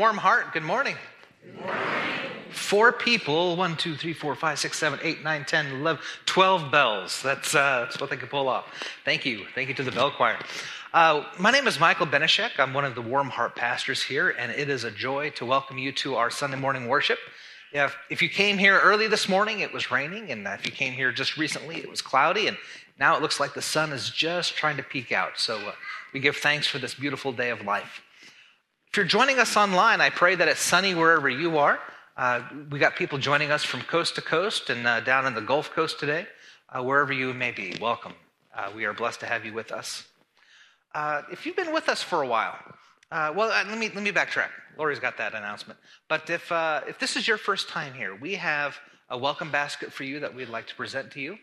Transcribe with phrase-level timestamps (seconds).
[0.00, 0.54] Warm heart.
[0.54, 0.96] Good morning.
[1.44, 1.82] Good morning.
[2.52, 7.22] Four people, one, two, three, four, five, six, seven, eight, nine, ten, eleven, twelve bells.
[7.22, 8.64] That's, uh, that's what they could pull off.
[9.04, 9.44] Thank you.
[9.54, 10.38] Thank you to the bell choir.
[10.94, 12.52] Uh, my name is Michael Benishek.
[12.58, 15.76] I'm one of the Warm Heart pastors here, and it is a joy to welcome
[15.76, 17.18] you to our Sunday morning worship.
[17.70, 20.94] If, if you came here early this morning, it was raining, and if you came
[20.94, 22.56] here just recently, it was cloudy, and
[22.98, 25.38] now it looks like the sun is just trying to peek out.
[25.38, 25.72] So uh,
[26.14, 28.00] we give thanks for this beautiful day of life.
[28.90, 31.78] If you're joining us online, I pray that it's sunny wherever you are.
[32.16, 32.42] Uh,
[32.72, 35.70] we got people joining us from coast to coast and uh, down in the Gulf
[35.70, 36.26] Coast today.
[36.68, 38.14] Uh, wherever you may be, welcome.
[38.52, 40.08] Uh, we are blessed to have you with us.
[40.92, 42.58] Uh, if you've been with us for a while,
[43.12, 44.48] uh, well, let me let me backtrack.
[44.76, 45.78] Lori's got that announcement.
[46.08, 48.76] But if if this is your first time here, we have
[49.08, 51.38] a welcome basket for you that we'd like to present to you.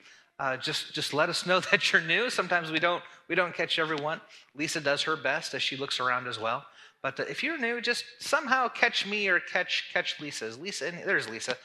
[0.61, 2.29] just just let us know that you're new.
[2.29, 4.19] Sometimes we don't we don't catch everyone.
[4.53, 6.65] Lisa does her best as she looks around as well.
[7.01, 10.45] But uh, if you're new, just somehow catch me or catch catch Lisa.
[10.45, 10.87] Is Lisa?
[10.87, 11.57] In, there's Lisa.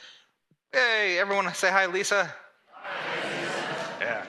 [0.73, 2.33] Hey, everyone, say hi, Lisa.
[2.73, 4.05] Hi, Lisa.
[4.05, 4.25] Yeah.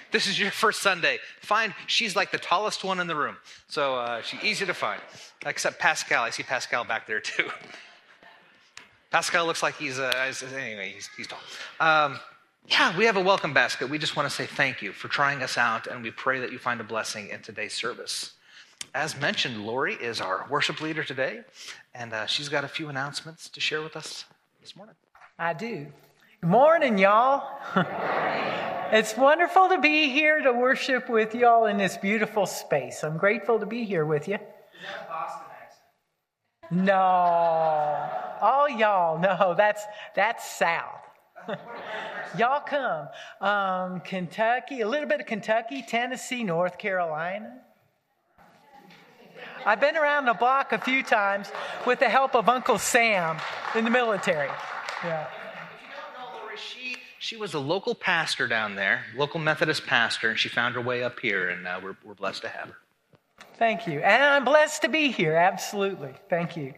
[0.12, 1.18] this is your first Sunday.
[1.40, 3.36] Find she's like the tallest one in the room,
[3.68, 5.00] so uh, she's easy to find.
[5.44, 6.22] Except Pascal.
[6.22, 7.48] I see Pascal back there too.
[9.10, 10.12] Pascal looks like he's, uh,
[10.56, 11.38] anyway, he's, he's tall.
[11.78, 12.18] Um,
[12.66, 13.88] yeah, we have a welcome basket.
[13.88, 16.50] We just want to say thank you for trying us out, and we pray that
[16.50, 18.32] you find a blessing in today's service
[18.96, 21.42] as mentioned, Lori is our worship leader today,
[21.94, 24.24] and uh, she's got a few announcements to share with us
[24.62, 24.94] this morning.
[25.38, 25.88] I do.
[26.40, 27.46] Good morning, y'all.
[28.90, 33.04] it's wonderful to be here to worship with y'all in this beautiful space.
[33.04, 34.38] I'm grateful to be here with you.
[36.70, 36.94] No.
[38.40, 39.84] All y'all, no, that's
[40.14, 41.02] that's South.
[42.38, 43.08] y'all come.
[43.46, 47.60] Um, Kentucky, a little bit of Kentucky, Tennessee, North Carolina.
[49.66, 51.50] I've been around the block a few times
[51.84, 53.36] with the help of Uncle Sam
[53.74, 54.46] in the military.
[55.02, 55.26] Yeah.
[55.26, 59.84] If you don't know Laura, she, she was a local pastor down there, local Methodist
[59.84, 62.68] pastor, and she found her way up here, and uh, we're, we're blessed to have
[62.68, 62.76] her.
[63.58, 63.98] Thank you.
[63.98, 66.14] And I'm blessed to be here, absolutely.
[66.30, 66.72] Thank you.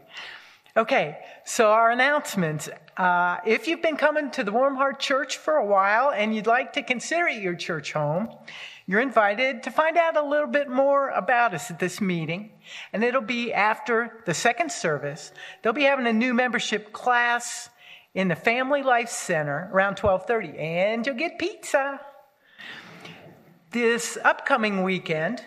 [0.75, 2.71] Okay, so our announcements.
[2.97, 6.47] Uh, if you've been coming to the Warm Heart Church for a while and you'd
[6.47, 8.31] like to consider it your church home,
[8.89, 12.53] you're invited to find out a little bit more about us at this meeting.
[12.91, 15.31] And it'll be after the second service.
[15.63, 17.69] They'll be having a new membership class
[18.15, 20.59] in the Family Life Center around 1230.
[20.59, 22.01] And you'll get pizza.
[23.73, 25.45] This upcoming weekend,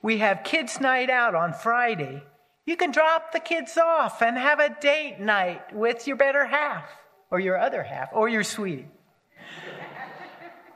[0.00, 2.22] we have kids' night out on Friday.
[2.66, 6.84] You can drop the kids off and have a date night with your better half,
[7.32, 8.86] or your other half, or your sweetie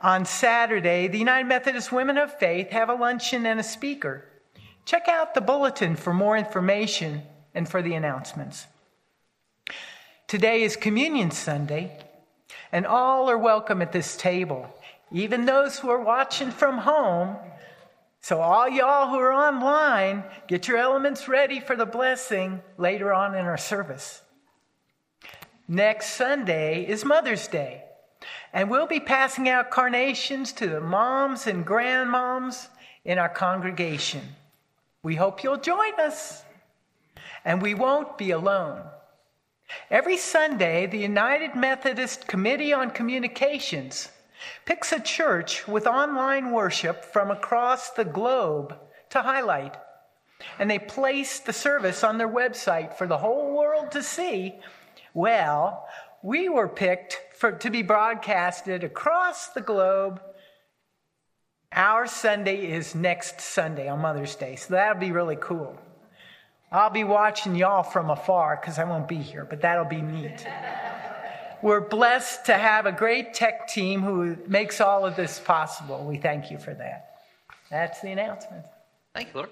[0.01, 4.25] on Saturday, the United Methodist Women of Faith have a luncheon and a speaker.
[4.85, 7.21] Check out the bulletin for more information
[7.53, 8.65] and for the announcements.
[10.27, 11.99] Today is Communion Sunday,
[12.71, 14.73] and all are welcome at this table,
[15.11, 17.35] even those who are watching from home.
[18.21, 23.35] So, all y'all who are online, get your elements ready for the blessing later on
[23.35, 24.21] in our service.
[25.67, 27.83] Next Sunday is Mother's Day.
[28.53, 32.67] And we'll be passing out carnations to the moms and grandmoms
[33.05, 34.21] in our congregation.
[35.03, 36.43] We hope you'll join us.
[37.43, 38.83] And we won't be alone.
[39.89, 44.09] Every Sunday, the United Methodist Committee on Communications
[44.65, 48.75] picks a church with online worship from across the globe
[49.09, 49.77] to highlight.
[50.59, 54.55] And they place the service on their website for the whole world to see.
[55.13, 55.87] Well,
[56.23, 60.21] we were picked for, to be broadcasted across the globe.
[61.71, 65.79] Our Sunday is next Sunday on Mother's Day, so that'll be really cool.
[66.71, 70.45] I'll be watching y'all from afar because I won't be here, but that'll be neat.
[71.61, 76.05] We're blessed to have a great tech team who makes all of this possible.
[76.05, 77.17] We thank you for that.
[77.69, 78.65] That's the announcement.
[79.13, 79.49] Thank you, Lord.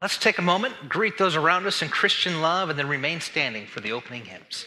[0.00, 3.66] Let's take a moment, greet those around us in Christian love, and then remain standing
[3.66, 4.66] for the opening hymns.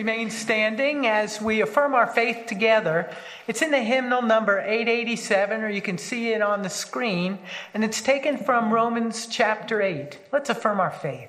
[0.00, 3.14] Remain standing as we affirm our faith together.
[3.46, 7.38] It's in the hymnal number 887, or you can see it on the screen,
[7.74, 10.18] and it's taken from Romans chapter 8.
[10.32, 11.28] Let's affirm our faith.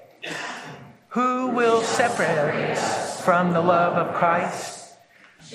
[1.09, 4.81] Who will separate us from the love of Christ?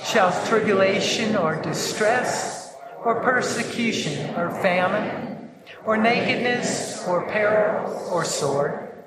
[0.05, 5.51] shall tribulation or distress, or persecution, or famine,
[5.87, 9.05] or nakedness, or peril, or sword?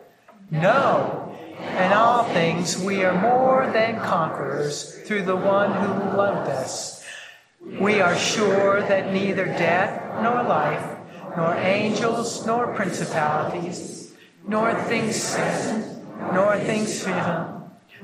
[0.49, 1.28] No.
[1.59, 7.05] In all things we are more than conquerors through the one who loved us.
[7.79, 10.97] We are sure that neither death nor life,
[11.35, 14.13] nor angels nor principalities,
[14.47, 17.45] nor things seen, nor things hidden,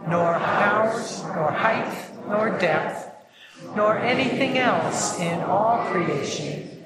[0.08, 3.10] nor powers, nor height, nor depth,
[3.76, 6.84] nor anything else in all creation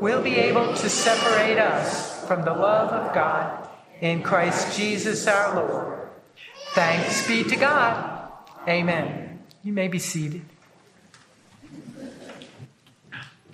[0.00, 3.68] will be able to separate us from the love of God
[4.00, 5.99] in Christ Jesus our Lord.
[6.72, 8.32] Thanks be to God.
[8.68, 9.40] Amen.
[9.62, 10.42] You may be seated.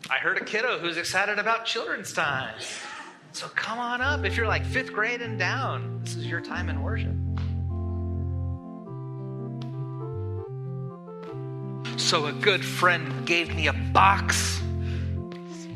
[0.08, 2.54] I heard a kiddo who's excited about children's time.
[3.32, 4.24] So come on up.
[4.24, 7.14] If you're like fifth grade and down, this is your time in worship.
[11.98, 14.60] So a good friend gave me a box.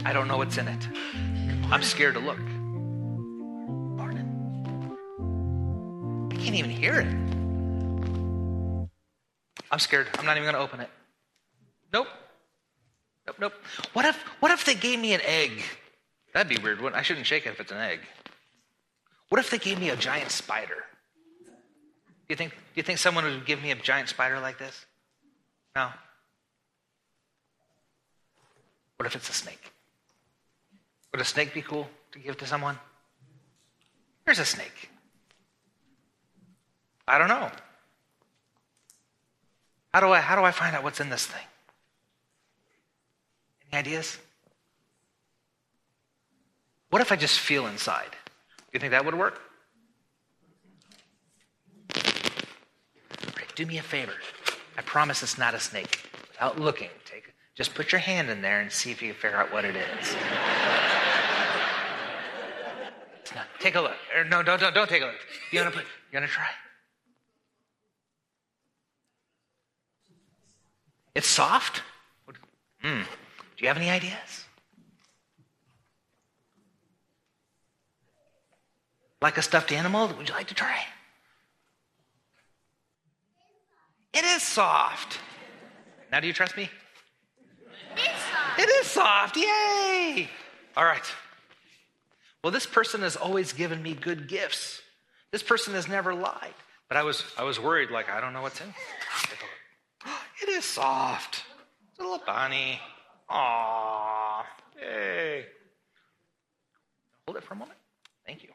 [0.05, 0.89] I don't know what's in it.
[1.71, 2.39] I'm scared to look.
[6.51, 7.07] Can't even hear it.
[9.71, 10.09] I'm scared.
[10.19, 10.91] I'm not even going to open it.
[11.93, 12.09] Nope.
[13.25, 13.53] Nope, nope.
[13.93, 15.63] What if what if they gave me an egg?
[16.35, 16.83] That'd be weird.
[16.93, 18.01] I shouldn't shake it if it's an egg.
[19.29, 20.75] What if they gave me a giant spider?
[21.45, 24.87] Do you think do you think someone would give me a giant spider like this?
[25.77, 25.91] No.
[28.97, 29.73] What if it's a snake?
[31.13, 32.77] Would a snake be cool to give to someone?
[34.25, 34.90] Here's a snake.
[37.11, 37.51] I don't know.
[39.93, 41.43] How do I how do I find out what's in this thing?
[43.73, 44.19] Any ideas?
[46.91, 48.13] What if I just feel inside?
[48.13, 49.41] Do you think that would work?
[51.97, 54.15] Right, do me a favor.
[54.79, 56.09] I promise it's not a snake.
[56.29, 57.25] Without looking, take
[57.57, 59.75] just put your hand in there and see if you can figure out what it
[59.75, 60.15] is.
[63.35, 63.97] no, take a look.
[64.17, 65.17] Or no, don't, don't, don't take a look.
[65.51, 66.47] You wanna put you wanna try?
[71.21, 71.83] It's soft?
[72.83, 73.03] Mm.
[73.03, 74.47] Do you have any ideas?
[79.21, 80.09] Like a stuffed animal?
[80.17, 80.81] Would you like to try?
[84.15, 85.19] It is soft.
[86.11, 86.71] Now, do you trust me?
[87.97, 88.59] It's soft.
[88.59, 89.37] It is soft.
[89.37, 90.27] Yay!
[90.75, 91.05] All right.
[92.43, 94.81] Well, this person has always given me good gifts.
[95.33, 96.55] This person has never lied.
[96.89, 98.73] But I was I was worried, like, I don't know what's in.
[100.43, 101.43] It is soft.
[101.91, 102.81] It's a little bunny.
[103.31, 104.43] Aww.
[104.81, 105.47] Yay.
[107.27, 107.79] Hold it for a moment.
[108.27, 108.51] Thank you.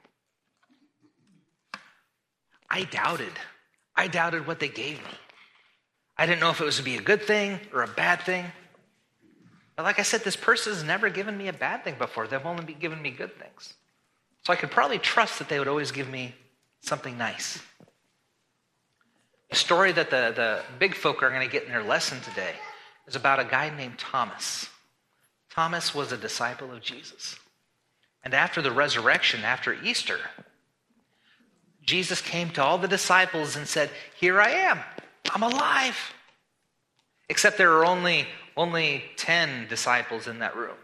[2.70, 3.32] I doubted.
[3.96, 5.18] I doubted what they gave me.
[6.18, 8.46] I didn't know if it was to be a good thing or a bad thing.
[9.76, 12.28] But like I said, this person has never given me a bad thing before.
[12.28, 13.74] They've only been given me good things.
[14.46, 16.34] So I could probably trust that they would always give me
[16.82, 17.62] something nice.
[19.56, 22.56] The story that the, the big folk are going to get in their lesson today
[23.08, 24.68] is about a guy named Thomas.
[25.50, 27.40] Thomas was a disciple of Jesus.
[28.26, 30.20] And after the resurrection, after Easter,
[31.86, 33.90] Jesus came to all the disciples and said,
[34.20, 34.82] Here I am.
[35.34, 36.14] I'm alive.
[37.30, 40.76] Except there were only, only 10 disciples in that room.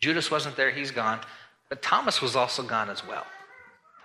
[0.00, 1.20] Judas wasn't there, he's gone.
[1.68, 3.24] But Thomas was also gone as well.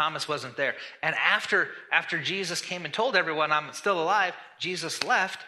[0.02, 0.74] Thomas wasn't there.
[1.04, 5.46] And after, after Jesus came and told everyone, I'm still alive, Jesus left.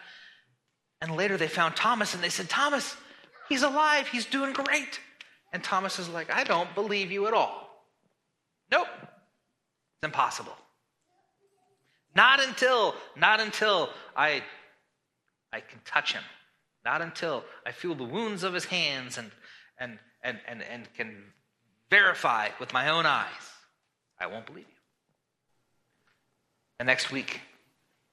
[1.00, 2.96] And later they found Thomas and they said, Thomas,
[3.48, 4.06] he's alive.
[4.06, 5.00] He's doing great.
[5.52, 7.68] And Thomas is like, I don't believe you at all.
[8.70, 8.86] Nope.
[9.02, 10.56] It's impossible.
[12.14, 14.44] Not until, not until I,
[15.52, 16.22] I can touch him.
[16.84, 19.32] Not until I feel the wounds of his hands and,
[19.80, 21.24] and, and, and, and can
[21.90, 23.50] verify with my own eyes.
[24.20, 24.74] I won't believe you.
[26.78, 27.40] The next week,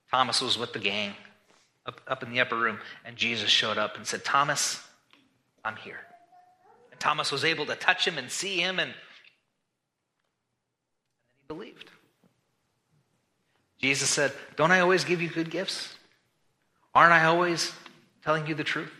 [0.09, 1.13] Thomas was with the gang
[1.85, 4.83] up, up in the upper room, and Jesus showed up and said, Thomas,
[5.63, 5.99] I'm here.
[6.91, 8.95] And Thomas was able to touch him and see him, and, and
[11.25, 11.89] then he believed.
[13.79, 15.95] Jesus said, Don't I always give you good gifts?
[16.93, 17.71] Aren't I always
[18.23, 18.91] telling you the truth?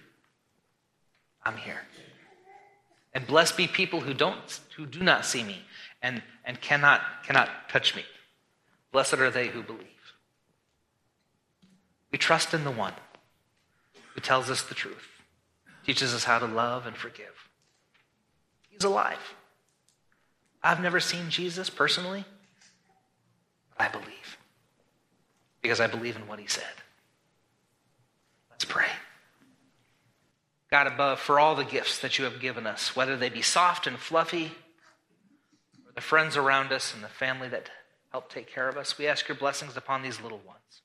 [1.44, 1.82] I'm here.
[3.14, 5.62] And blessed be people who don't who do not see me
[6.02, 8.04] and, and cannot, cannot touch me.
[8.92, 9.88] Blessed are they who believe.
[12.12, 12.94] We trust in the one
[14.14, 15.08] who tells us the truth,
[15.86, 17.50] teaches us how to love and forgive.
[18.70, 19.36] He's alive.
[20.64, 22.26] I've never seen Jesus personally,
[23.78, 24.38] but I believe
[25.62, 26.64] because I believe in what he said.
[28.50, 28.88] Let's pray.
[30.70, 33.88] God above, for all the gifts that you have given us, whether they be soft
[33.88, 34.52] and fluffy,
[36.02, 37.70] the friends around us and the family that
[38.12, 40.82] help take care of us, we ask your blessings upon these little ones.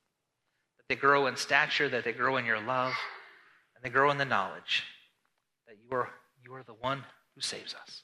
[0.76, 2.92] That they grow in stature, that they grow in your love,
[3.74, 4.83] and they grow in the knowledge
[5.66, 6.11] that you are,
[6.44, 8.02] you are the one who saves us.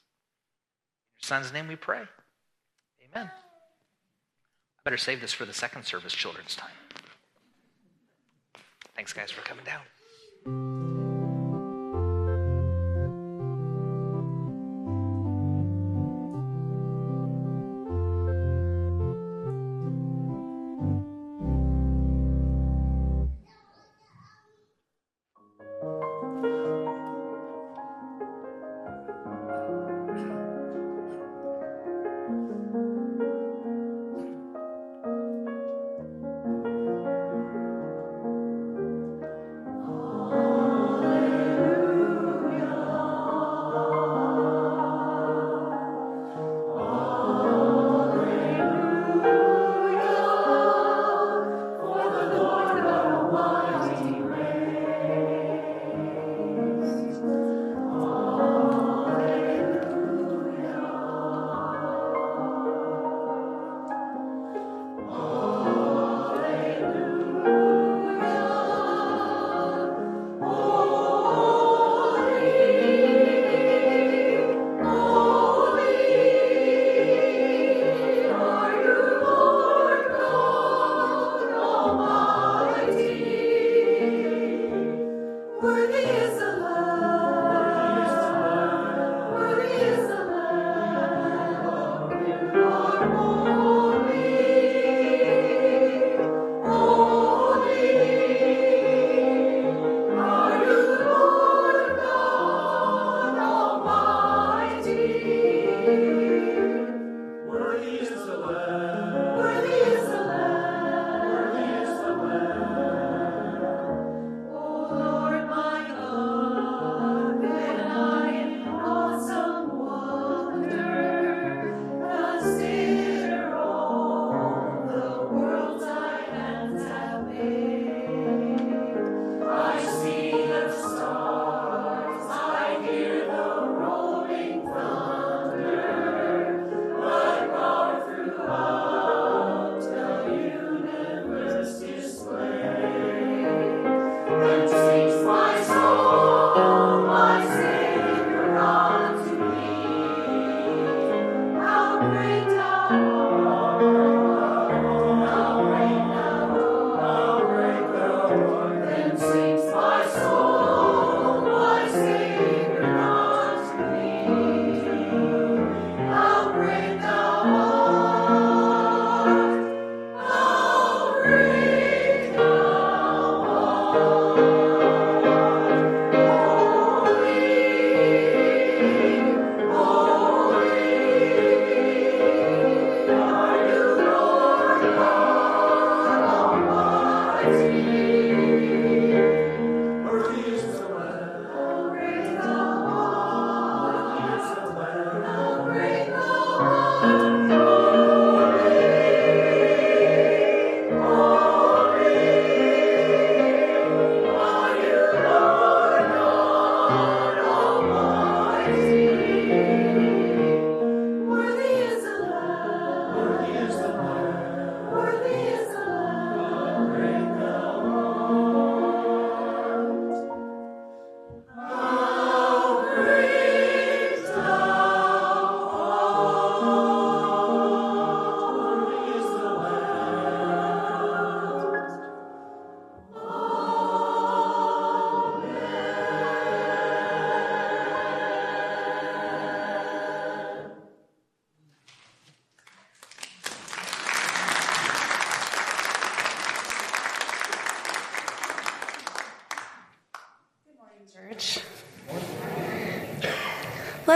[1.11, 2.01] In your son's name we pray.
[3.11, 3.29] Amen.
[3.29, 6.71] I better save this for the second service children's time.
[8.95, 11.02] Thanks, guys, for coming down.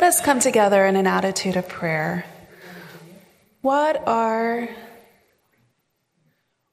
[0.08, 2.26] Us come together in an attitude of prayer.
[3.60, 4.70] What are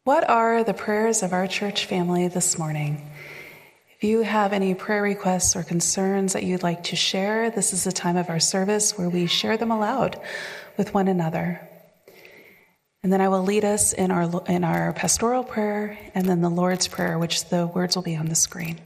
[0.05, 3.11] what are the prayers of our church family this morning?
[3.97, 7.89] If you have any prayer requests or concerns that you'd like to share, this is
[7.89, 10.21] a time of our service where we share them aloud
[10.77, 11.61] with one another.
[13.03, 16.51] And then I will lead us in our, in our pastoral prayer and then the
[16.51, 18.79] Lord's Prayer, which the words will be on the screen.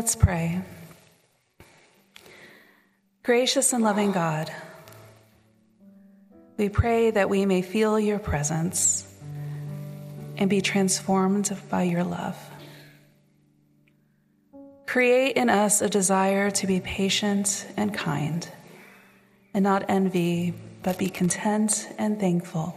[0.00, 0.62] Let's pray.
[3.22, 4.50] Gracious and loving God,
[6.56, 9.06] we pray that we may feel your presence
[10.38, 12.34] and be transformed by your love.
[14.86, 18.48] Create in us a desire to be patient and kind,
[19.52, 22.74] and not envy, but be content and thankful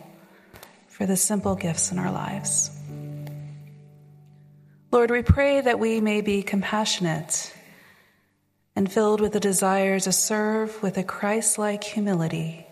[0.89, 2.72] for the simple gifts in our lives.
[4.93, 7.51] Lord, we pray that we may be compassionate
[8.75, 12.67] and filled with a desire to serve with a Christ like humility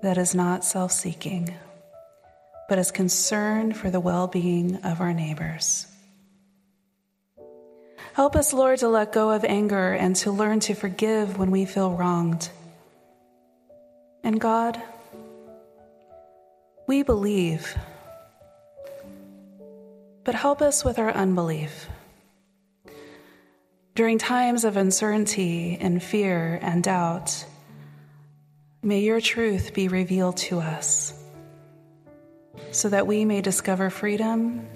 [0.00, 1.54] that is not self seeking,
[2.70, 5.86] but is concerned for the well being of our neighbors.
[8.14, 11.66] Help us, Lord, to let go of anger and to learn to forgive when we
[11.66, 12.48] feel wronged.
[14.24, 14.80] And God,
[16.86, 17.76] we believe
[20.24, 21.88] but help us with our unbelief.
[23.94, 27.44] During times of uncertainty and fear and doubt,
[28.82, 31.12] may your truth be revealed to us
[32.70, 34.66] so that we may discover freedom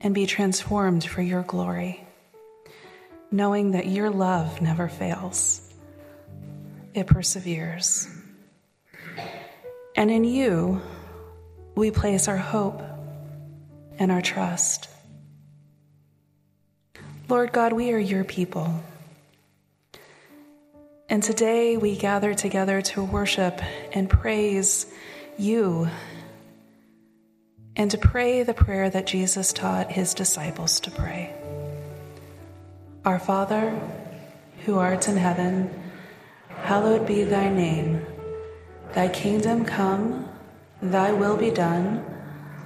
[0.00, 2.04] and be transformed for your glory,
[3.30, 5.62] knowing that your love never fails,
[6.92, 8.08] it perseveres.
[9.96, 10.82] And in you,
[11.74, 12.82] we place our hope
[13.98, 14.88] and our trust.
[17.28, 18.82] Lord God, we are your people.
[21.08, 23.60] And today we gather together to worship
[23.92, 24.86] and praise
[25.38, 25.88] you
[27.76, 31.32] and to pray the prayer that Jesus taught his disciples to pray.
[33.04, 33.78] Our Father,
[34.64, 35.70] who art in heaven,
[36.48, 38.04] hallowed be thy name.
[38.94, 40.28] Thy kingdom come,
[40.80, 42.15] thy will be done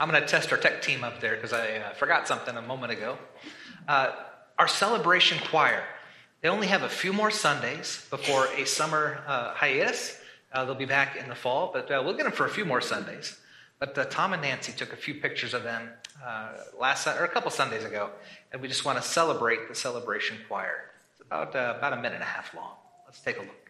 [0.00, 2.62] I'm going to test our tech team up there because I uh, forgot something a
[2.62, 3.18] moment ago.
[3.86, 4.12] Uh,
[4.58, 5.84] our celebration choir,
[6.40, 10.18] they only have a few more Sundays before a summer uh, hiatus.
[10.54, 12.64] Uh, they'll be back in the fall, but uh, we'll get them for a few
[12.64, 13.38] more Sundays.
[13.78, 15.90] But uh, Tom and Nancy took a few pictures of them
[16.78, 18.08] last or a couple Sundays ago,
[18.52, 20.90] and we just want to celebrate the celebration choir.
[21.12, 22.72] It's about about a minute and a half long.
[23.06, 23.69] Let's take a look.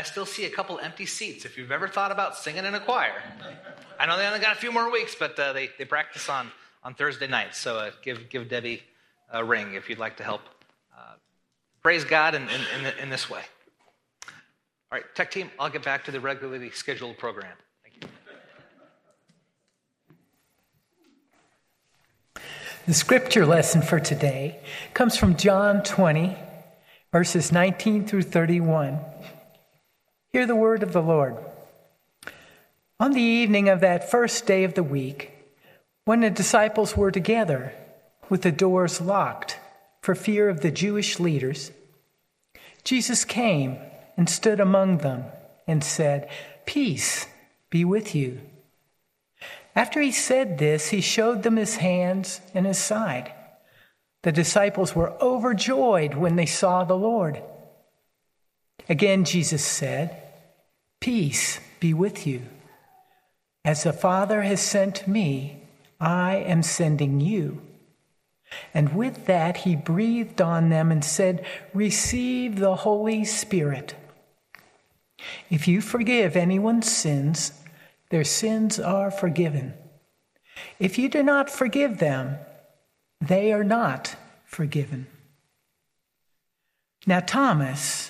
[0.00, 2.80] I still see a couple empty seats if you've ever thought about singing in a
[2.80, 3.12] choir.
[3.98, 6.50] I know they only got a few more weeks, but uh, they, they practice on,
[6.82, 7.58] on Thursday nights.
[7.58, 8.82] So uh, give, give Debbie
[9.30, 10.40] a ring if you'd like to help.
[10.96, 11.16] Uh,
[11.82, 13.42] praise God in, in, in, in this way.
[14.24, 14.32] All
[14.92, 17.52] right, tech team, I'll get back to the regularly scheduled program.
[17.82, 18.02] Thank
[22.36, 22.42] you.
[22.86, 24.60] The scripture lesson for today
[24.94, 26.38] comes from John 20,
[27.12, 28.98] verses 19 through 31.
[30.32, 31.36] Hear the word of the Lord.
[33.00, 35.32] On the evening of that first day of the week,
[36.04, 37.72] when the disciples were together,
[38.28, 39.58] with the doors locked
[40.02, 41.72] for fear of the Jewish leaders,
[42.84, 43.78] Jesus came
[44.16, 45.24] and stood among them
[45.66, 46.30] and said,
[46.64, 47.26] Peace
[47.68, 48.40] be with you.
[49.74, 53.32] After he said this, he showed them his hands and his side.
[54.22, 57.42] The disciples were overjoyed when they saw the Lord.
[58.90, 60.20] Again, Jesus said,
[61.00, 62.42] Peace be with you.
[63.64, 65.62] As the Father has sent me,
[66.00, 67.62] I am sending you.
[68.74, 73.94] And with that, he breathed on them and said, Receive the Holy Spirit.
[75.50, 77.52] If you forgive anyone's sins,
[78.10, 79.74] their sins are forgiven.
[80.80, 82.38] If you do not forgive them,
[83.20, 85.06] they are not forgiven.
[87.06, 88.09] Now, Thomas,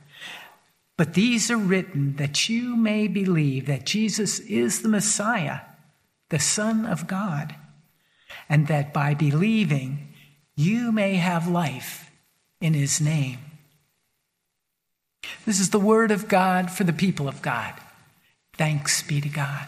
[1.01, 5.61] But these are written that you may believe that Jesus is the Messiah,
[6.29, 7.55] the Son of God,
[8.47, 10.09] and that by believing
[10.55, 12.11] you may have life
[12.59, 13.39] in his name.
[15.43, 17.73] This is the word of God for the people of God.
[18.53, 19.65] Thanks be to God.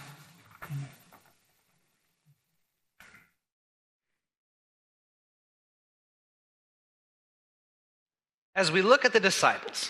[8.54, 9.90] As we look at the disciples,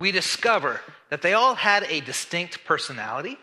[0.00, 0.80] we discover
[1.10, 3.38] that they all had a distinct personality,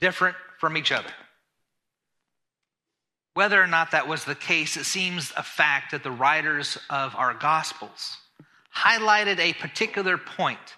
[0.00, 1.10] different from each other.
[3.34, 7.14] Whether or not that was the case, it seems a fact that the writers of
[7.16, 8.16] our Gospels
[8.74, 10.76] highlighted a particular point,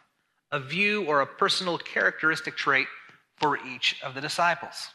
[0.50, 2.88] a view, or a personal characteristic trait
[3.36, 4.88] for each of the disciples.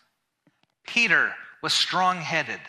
[0.86, 2.60] Peter was strong headed,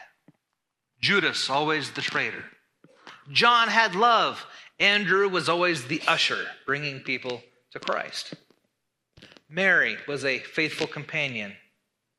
[1.01, 2.45] Judas, always the traitor.
[3.31, 4.45] John had love.
[4.79, 8.35] Andrew was always the usher, bringing people to Christ.
[9.49, 11.55] Mary was a faithful companion,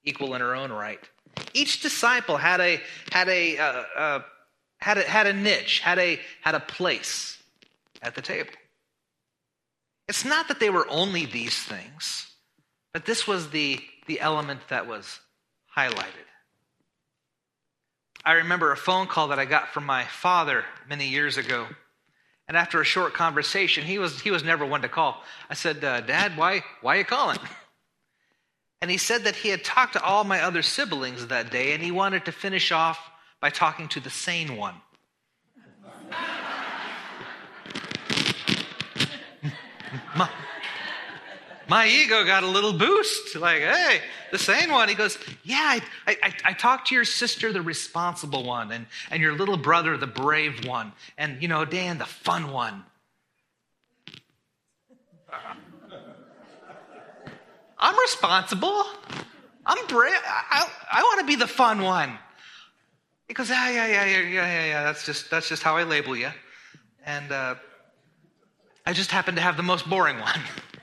[0.04, 1.00] equal in her own right.
[1.54, 2.80] Each disciple had a
[3.12, 4.22] had a uh, uh,
[4.80, 7.42] had a, had a niche, had a had a place
[8.02, 8.52] at the table.
[10.08, 12.28] It's not that they were only these things,
[12.94, 15.20] but this was the the element that was
[15.76, 16.26] highlighted.
[18.24, 21.68] I remember a phone call that I got from my father many years ago.
[22.48, 25.24] And after a short conversation, he was, he was never one to call.
[25.50, 27.40] I said, uh, Dad, why, why are you calling?
[28.82, 31.82] And he said that he had talked to all my other siblings that day and
[31.82, 33.00] he wanted to finish off
[33.42, 34.76] by talking to the sane one.
[41.68, 43.36] my ego got a little boost.
[43.36, 44.02] Like, hey,
[44.32, 44.90] the sane one.
[44.90, 49.22] He goes, Yeah, I, I, I talked to your sister, the responsible one, and, and
[49.22, 52.84] your little brother, the brave one, and, you know, Dan, the fun one.
[57.78, 58.86] I'm responsible.
[59.66, 60.14] I'm brave.
[60.26, 62.18] I, I want to be the fun one.
[63.28, 64.84] He goes, yeah, yeah, yeah, yeah, yeah, yeah, yeah.
[64.84, 66.30] That's just, that's just how I label you.
[67.06, 67.56] And uh,
[68.86, 70.40] I just happen to have the most boring one.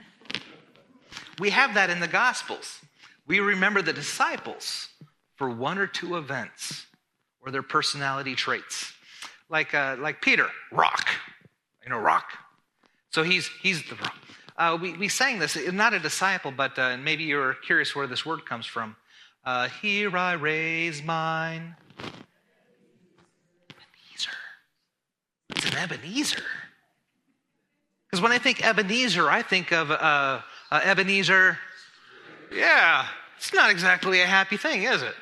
[1.38, 2.80] we have that in the Gospels.
[3.26, 4.88] We remember the disciples
[5.36, 6.86] for one or two events
[7.40, 8.92] or their personality traits.
[9.48, 11.08] Like, uh, like Peter, rock.
[11.84, 12.32] You know, rock.
[13.10, 14.14] So he's, he's the rock.
[14.56, 18.24] Uh, we, we sang this, not a disciple, but uh, maybe you're curious where this
[18.24, 18.96] word comes from.
[19.44, 21.74] Uh, Here I raise mine.
[23.70, 24.30] Ebenezer.
[25.50, 26.44] It's an Ebenezer.
[28.06, 31.58] Because when I think Ebenezer, I think of uh, uh, Ebenezer.
[32.50, 33.06] Yeah,
[33.36, 35.14] it's not exactly a happy thing, is it?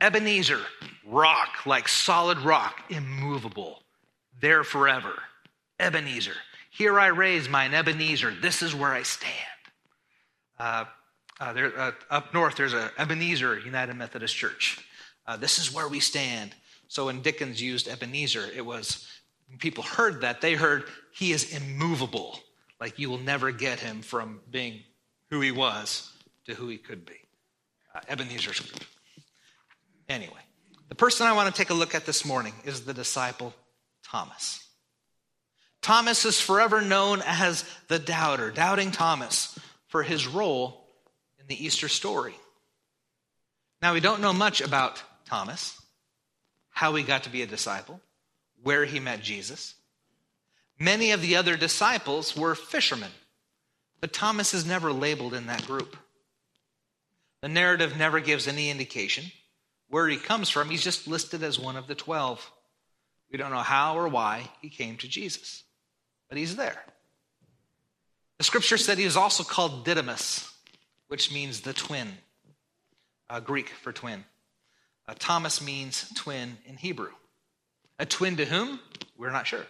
[0.00, 0.60] Ebenezer,
[1.04, 3.82] rock, like solid rock, immovable,
[4.40, 5.14] there forever.
[5.80, 6.34] Ebenezer.
[6.70, 8.32] Here I raise mine Ebenezer.
[8.40, 9.32] This is where I stand.
[10.60, 10.84] Uh,
[11.40, 14.78] uh, there, uh, up north, there's a Ebenezer United Methodist Church.
[15.26, 16.54] Uh, this is where we stand.
[16.86, 19.08] So when Dickens used Ebenezer, it was
[19.58, 22.38] people heard that they heard he is immovable.
[22.80, 24.80] Like you will never get him from being
[25.30, 26.12] who he was
[26.46, 27.16] to who he could be.
[27.94, 28.84] Uh, Ebenezer's good.
[30.08, 30.40] Anyway,
[30.88, 33.54] the person I want to take a look at this morning is the disciple
[34.04, 34.64] Thomas.
[35.82, 39.58] Thomas is forever known as the doubter, doubting Thomas,
[39.88, 40.86] for his role
[41.38, 42.34] in the Easter story.
[43.80, 45.80] Now, we don't know much about Thomas,
[46.70, 48.00] how he got to be a disciple,
[48.62, 49.74] where he met Jesus.
[50.78, 53.10] Many of the other disciples were fishermen,
[54.00, 55.96] but Thomas is never labeled in that group.
[57.42, 59.24] The narrative never gives any indication
[59.88, 60.70] where he comes from.
[60.70, 62.50] He's just listed as one of the twelve.
[63.30, 65.64] We don't know how or why he came to Jesus
[66.28, 66.84] but he's there.
[68.38, 70.52] The scripture said he is also called Didymus,
[71.08, 72.08] which means the twin,
[73.28, 74.24] uh, Greek for twin.
[75.08, 77.10] Uh, Thomas means twin in Hebrew.
[77.98, 78.78] A twin to whom?
[79.16, 79.66] We're not sure.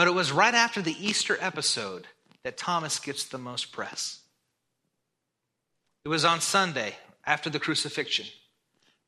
[0.00, 2.06] But it was right after the Easter episode
[2.42, 4.20] that Thomas gets the most press.
[6.06, 6.94] It was on Sunday
[7.26, 8.24] after the crucifixion.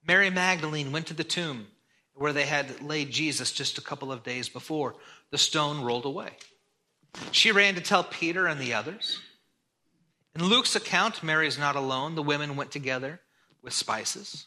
[0.07, 1.68] Mary Magdalene went to the tomb
[2.12, 4.95] where they had laid Jesus just a couple of days before
[5.30, 6.32] the stone rolled away.
[7.30, 9.18] She ran to tell Peter and the others.
[10.34, 12.16] In Luke's account, Mary is not alone.
[12.16, 13.18] The women went together
[13.62, 14.47] with spices.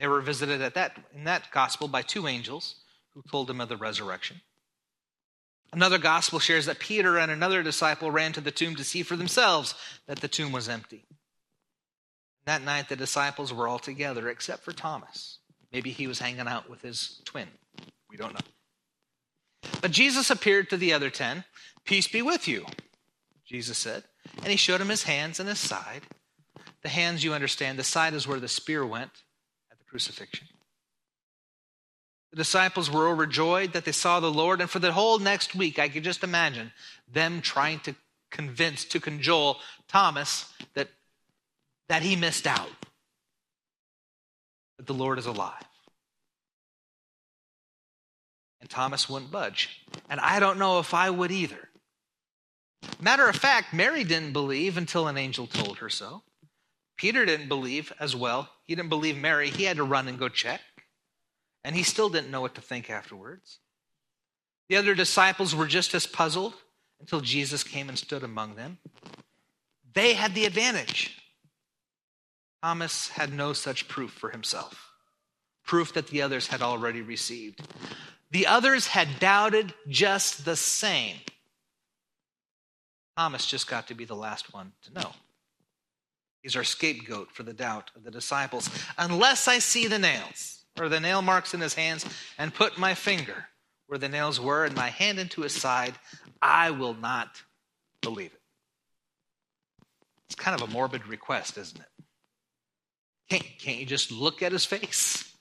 [0.00, 2.74] They were visited at that, in that gospel by two angels
[3.14, 4.42] who told them of the resurrection.
[5.72, 9.16] Another gospel shares that Peter and another disciple ran to the tomb to see for
[9.16, 9.74] themselves
[10.06, 11.04] that the tomb was empty.
[12.46, 15.38] That night, the disciples were all together except for Thomas.
[15.72, 17.48] Maybe he was hanging out with his twin.
[18.08, 19.70] We don't know.
[19.80, 21.44] But Jesus appeared to the other ten.
[21.84, 22.64] Peace be with you,
[23.44, 24.04] Jesus said.
[24.38, 26.02] And he showed him his hands and his side.
[26.82, 29.10] The hands, you understand, the side is where the spear went
[29.70, 30.46] at the crucifixion.
[32.36, 35.78] The disciples were overjoyed that they saw the Lord, and for the whole next week,
[35.78, 36.70] I could just imagine
[37.10, 37.94] them trying to
[38.30, 39.56] convince, to cajole
[39.88, 40.88] Thomas that,
[41.88, 42.68] that he missed out,
[44.76, 45.64] that the Lord is alive.
[48.60, 49.82] And Thomas wouldn't budge.
[50.10, 51.70] And I don't know if I would either.
[53.00, 56.20] Matter of fact, Mary didn't believe until an angel told her so.
[56.98, 58.50] Peter didn't believe as well.
[58.66, 59.48] He didn't believe Mary.
[59.48, 60.60] He had to run and go check.
[61.66, 63.58] And he still didn't know what to think afterwards.
[64.68, 66.54] The other disciples were just as puzzled
[67.00, 68.78] until Jesus came and stood among them.
[69.92, 71.18] They had the advantage.
[72.62, 74.92] Thomas had no such proof for himself,
[75.64, 77.60] proof that the others had already received.
[78.30, 81.16] The others had doubted just the same.
[83.16, 85.12] Thomas just got to be the last one to know.
[86.42, 88.70] He's our scapegoat for the doubt of the disciples.
[88.98, 92.04] Unless I see the nails or the nail marks in his hands
[92.38, 93.46] and put my finger
[93.86, 95.94] where the nails were and my hand into his side,
[96.42, 97.42] I will not
[98.00, 98.40] believe it.
[100.26, 102.04] It's kind of a morbid request, isn't it?
[103.30, 105.32] Can't, can't you just look at his face?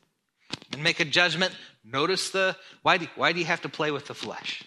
[0.75, 1.55] and make a judgment.
[1.83, 4.63] Notice the why do, why do you have to play with the flesh?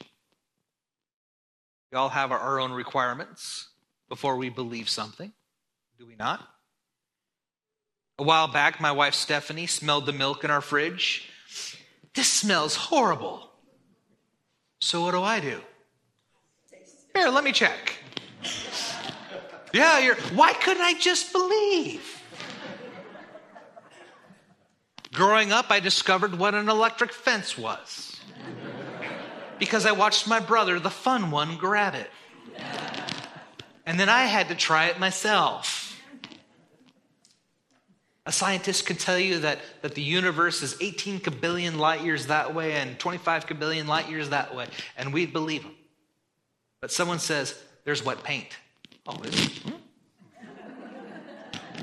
[1.93, 3.69] We all have our, our own requirements
[4.09, 5.33] before we believe something,
[5.99, 6.47] do we not?
[8.19, 11.29] A while back, my wife Stephanie smelled the milk in our fridge.
[12.15, 13.51] This smells horrible.
[14.81, 15.61] So what do I do?
[17.15, 17.97] Here, let me check.
[19.73, 20.15] Yeah.
[20.35, 22.23] Why couldn't I just believe?
[25.13, 28.21] Growing up, I discovered what an electric fence was
[29.59, 32.11] because I watched my brother, the fun one, grab it.
[33.87, 35.88] And then I had to try it myself.
[38.29, 42.55] A scientist could tell you that, that the universe is 18 kabillion light years that
[42.55, 44.67] way and 25 kabillion light years that way,
[44.99, 45.75] and we'd believe them.
[46.83, 48.49] But someone says, there's wet paint.
[49.07, 49.15] Oh?
[49.15, 49.71] Hmm?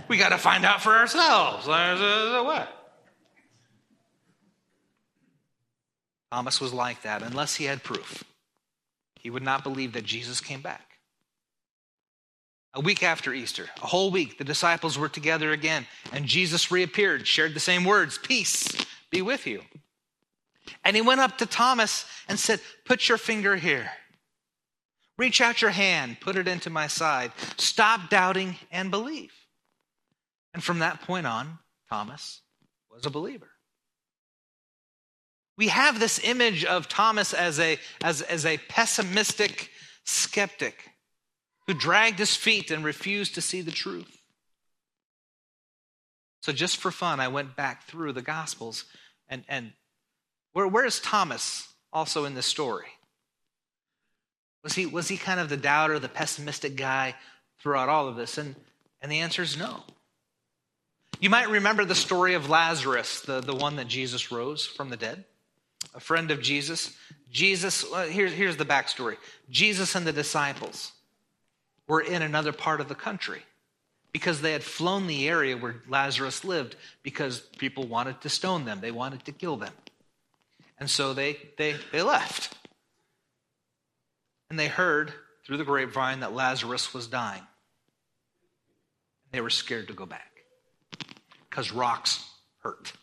[0.08, 1.66] we got to find out for ourselves.
[1.66, 2.70] There's a, what?
[6.32, 8.24] Thomas was like that unless he had proof.
[9.20, 10.95] He would not believe that Jesus came back.
[12.76, 17.26] A week after Easter, a whole week, the disciples were together again, and Jesus reappeared,
[17.26, 18.68] shared the same words Peace
[19.10, 19.62] be with you.
[20.84, 23.90] And he went up to Thomas and said, Put your finger here.
[25.18, 27.32] Reach out your hand, put it into my side.
[27.58, 29.32] Stop doubting and believe.
[30.54, 31.60] And from that point on,
[31.90, 32.42] Thomas
[32.92, 33.52] was a believer.
[35.58, 39.70] We have this image of Thomas as a, as, as a pessimistic
[40.04, 40.90] skeptic
[41.68, 44.18] who dragged his feet and refused to see the truth.
[46.42, 48.86] So, just for fun, I went back through the Gospels
[49.28, 49.74] and, and
[50.54, 52.88] where, where is Thomas also in this story?
[54.64, 57.16] Was he, was he kind of the doubter, the pessimistic guy
[57.60, 58.38] throughout all of this?
[58.38, 58.56] And,
[59.02, 59.84] and the answer is no.
[61.20, 64.98] You might remember the story of Lazarus, the, the one that Jesus rose from the
[64.98, 65.24] dead,
[65.94, 66.96] a friend of Jesus.
[67.32, 69.18] Jesus, uh, here's, here's the backstory
[69.50, 70.92] Jesus and the disciples
[71.88, 73.44] were in another part of the country
[74.12, 78.80] because they had flown the area where Lazarus lived because people wanted to stone them,
[78.82, 79.74] they wanted to kill them.
[80.80, 82.56] And so they, they, they left.
[84.50, 85.14] And they heard
[85.46, 87.44] through the grapevine that Lazarus was dying.
[89.32, 90.32] They were scared to go back
[91.50, 92.24] because rocks
[92.60, 92.94] hurt.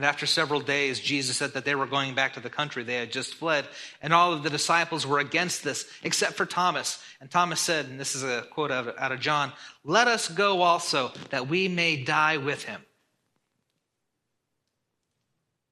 [0.00, 2.94] And after several days, Jesus said that they were going back to the country they
[2.94, 3.66] had just fled.
[4.00, 7.04] And all of the disciples were against this, except for Thomas.
[7.20, 9.52] And Thomas said, and this is a quote out of, John,
[9.84, 12.80] Let us go also, that we may die with him.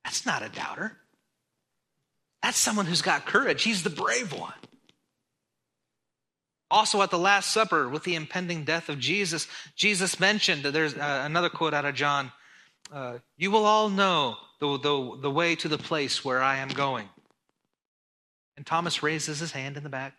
[0.04, 0.98] That's not a doubter.
[2.42, 3.62] That's someone who's got courage.
[3.62, 4.52] He's the brave one.
[6.70, 10.92] Also, at the Last Supper, with the impending death of Jesus, Jesus mentioned, that there's
[10.94, 12.30] uh, another quote out of John
[12.92, 16.68] uh, You will all know the, the, the way to the place where I am
[16.68, 17.08] going.
[18.56, 20.18] And Thomas raises his hand in the back.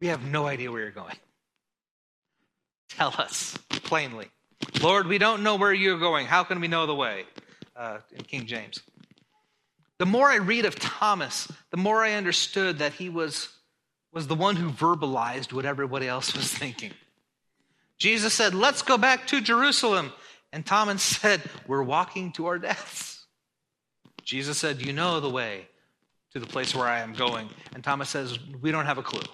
[0.00, 1.16] We have no idea where you're going.
[2.90, 4.28] Tell us plainly.
[4.80, 6.26] Lord, we don't know where you're going.
[6.26, 7.24] How can we know the way?
[7.74, 8.80] Uh, in King James.
[9.98, 13.48] The more I read of Thomas, the more I understood that he was,
[14.12, 16.92] was the one who verbalized what everybody else was thinking.
[17.98, 20.12] Jesus said, Let's go back to Jerusalem.
[20.54, 23.26] And Thomas said, We're walking to our deaths.
[24.22, 25.66] Jesus said, You know the way
[26.32, 27.50] to the place where I am going.
[27.74, 29.28] And Thomas says, We don't have a clue.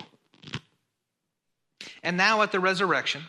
[2.02, 3.22] And now at the resurrection,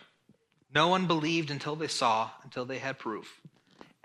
[0.74, 3.42] no one believed until they saw, until they had proof.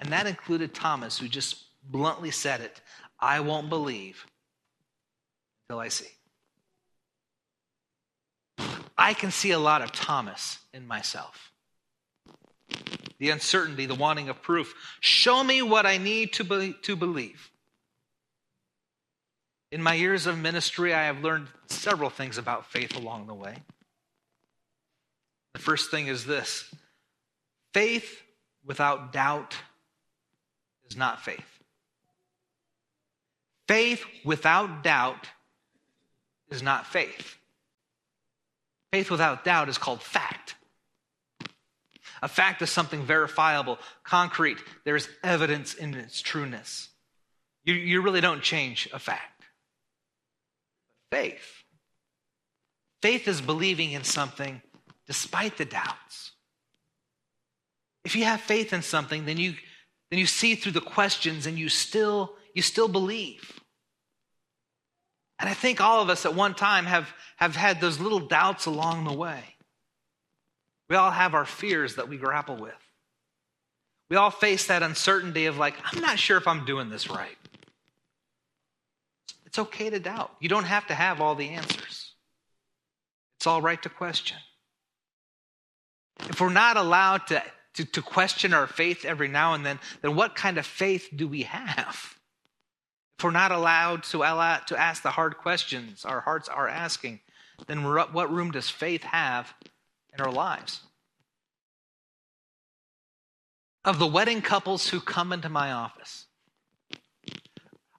[0.00, 2.80] And that included Thomas, who just bluntly said it
[3.20, 4.26] I won't believe
[5.68, 6.08] until I see.
[8.98, 11.52] I can see a lot of Thomas in myself
[13.18, 14.74] the uncertainty, the wanting of proof.
[15.00, 17.50] Show me what I need to, be, to believe.
[19.72, 23.56] In my years of ministry, I have learned several things about faith along the way.
[25.54, 26.70] The first thing is this
[27.72, 28.22] faith
[28.64, 29.56] without doubt
[30.88, 31.44] is not faith.
[33.66, 35.28] Faith without doubt
[36.50, 37.36] is not faith.
[38.92, 40.54] Faith without doubt is called fact.
[42.26, 44.58] A fact is something verifiable, concrete.
[44.82, 46.88] There's evidence in its trueness.
[47.62, 49.44] You, you really don't change a fact.
[51.12, 51.62] Faith.
[53.00, 54.60] Faith is believing in something
[55.06, 56.32] despite the doubts.
[58.04, 59.54] If you have faith in something, then you,
[60.10, 63.60] then you see through the questions and you still, you still believe.
[65.38, 68.66] And I think all of us at one time have, have had those little doubts
[68.66, 69.44] along the way.
[70.88, 72.74] We all have our fears that we grapple with.
[74.08, 77.36] We all face that uncertainty of, like, I'm not sure if I'm doing this right.
[79.46, 80.32] It's okay to doubt.
[80.38, 82.12] You don't have to have all the answers.
[83.38, 84.36] It's all right to question.
[86.28, 87.42] If we're not allowed to,
[87.74, 91.26] to, to question our faith every now and then, then what kind of faith do
[91.26, 92.14] we have?
[93.18, 97.20] If we're not allowed to, allow, to ask the hard questions our hearts are asking,
[97.66, 99.52] then what room does faith have
[100.18, 100.80] in our lives.
[103.84, 106.26] Of the wedding couples who come into my office,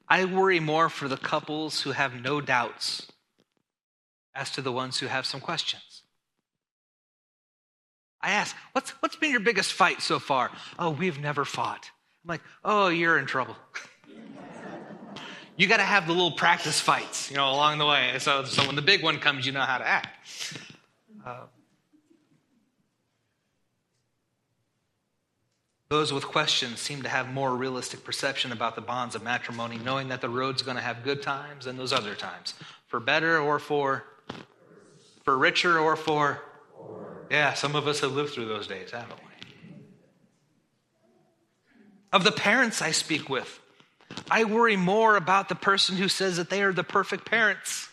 [0.09, 3.07] I worry more for the couples who have no doubts
[4.34, 6.03] as to the ones who have some questions.
[8.22, 10.51] I ask, what's, what's been your biggest fight so far?
[10.80, 11.89] Oh, we've never fought.
[12.24, 13.55] I'm like, oh, you're in trouble.
[15.57, 18.15] you got to have the little practice fights, you know, along the way.
[18.20, 20.57] So, so when the big one comes, you know how to act.
[21.26, 21.45] Uh,
[25.90, 30.10] those with questions seem to have more realistic perception about the bonds of matrimony, knowing
[30.10, 32.54] that the road's going to have good times and those other times,
[32.88, 34.04] for better or for
[35.24, 36.42] for richer or for
[37.30, 39.28] yeah, some of us have lived through those days, haven't we?
[42.14, 43.60] Of the parents I speak with,
[44.32, 47.90] I worry more about the person who says that they are the perfect parents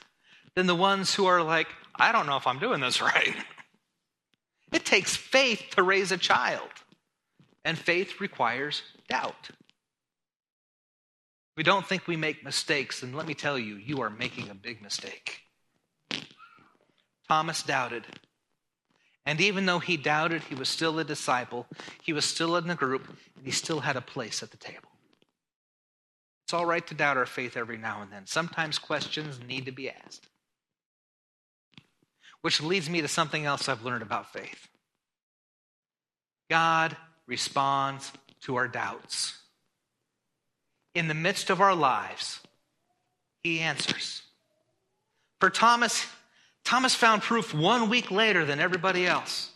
[0.55, 1.67] than the ones who are like,
[1.97, 3.35] I don't know if I'm doing this right.
[4.73, 6.69] It takes faith to raise a child,
[7.65, 9.51] and faith requires doubt.
[11.57, 14.55] We don't think we make mistakes, and let me tell you, you are making a
[14.55, 15.41] big mistake.
[17.29, 18.05] Thomas doubted.
[19.25, 21.67] And even though he doubted, he was still a disciple,
[22.03, 24.91] he was still in the group, and he still had a place at the table.
[26.45, 28.27] It's all right to doubt our faith every now and then.
[28.27, 30.29] Sometimes questions need to be asked.
[32.43, 34.69] Which leads me to something else I've learned about faith
[36.51, 36.95] God
[37.27, 38.13] responds
[38.43, 39.39] to our doubts.
[40.95, 42.41] In the midst of our lives,
[43.43, 44.23] he answers.
[45.41, 46.07] For Thomas,
[46.65, 49.51] Thomas found proof one week later than everybody else.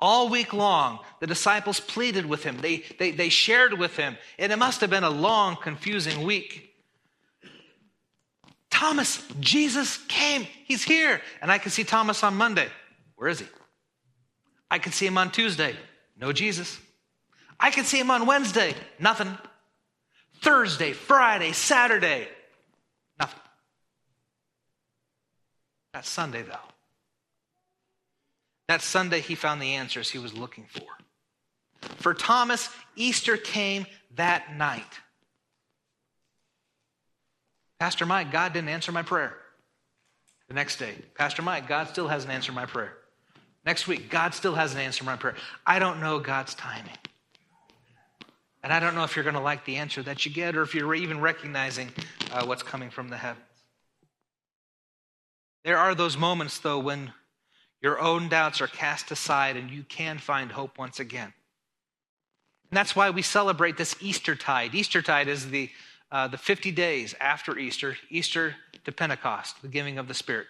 [0.00, 2.58] All week long, the disciples pleaded with him.
[2.60, 4.16] They, they, they shared with him.
[4.38, 6.74] And it must have been a long, confusing week.
[8.68, 10.46] Thomas, Jesus came.
[10.64, 11.20] He's here.
[11.40, 12.66] And I can see Thomas on Monday.
[13.14, 13.46] Where is he?
[14.68, 15.76] I can see him on Tuesday.
[16.18, 16.80] No Jesus.
[17.62, 18.74] I can see him on Wednesday.
[18.98, 19.38] Nothing.
[20.40, 22.26] Thursday, Friday, Saturday.
[23.20, 23.40] Nothing.
[25.94, 26.56] That Sunday, though.
[28.66, 30.82] That Sunday, he found the answers he was looking for.
[31.98, 33.86] For Thomas, Easter came
[34.16, 34.82] that night.
[37.78, 39.36] Pastor Mike, God didn't answer my prayer.
[40.48, 42.96] The next day, Pastor Mike, God still hasn't answered my prayer.
[43.64, 45.36] Next week, God still hasn't answered my prayer.
[45.64, 46.96] I don't know God's timing.
[48.62, 50.62] And I don't know if you're going to like the answer that you get or
[50.62, 51.90] if you're even recognizing
[52.32, 53.44] uh, what's coming from the heavens.
[55.64, 57.12] There are those moments, though, when
[57.80, 61.32] your own doubts are cast aside and you can find hope once again.
[62.70, 64.74] And that's why we celebrate this Eastertide.
[64.74, 65.68] Eastertide is the,
[66.10, 70.46] uh, the 50 days after Easter, Easter to Pentecost, the giving of the Spirit.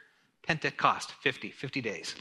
[0.47, 2.15] Pentecost, 50, 50 days.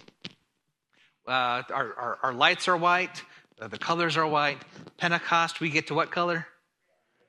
[1.28, 3.24] Uh, our, our, our, lights are white,
[3.68, 4.58] the colors are white.
[4.98, 6.48] Pentecost, we get to what color?